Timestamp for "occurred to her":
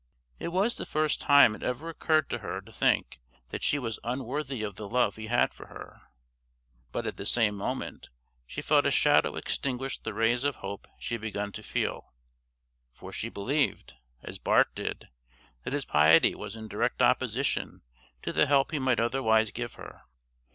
1.87-2.59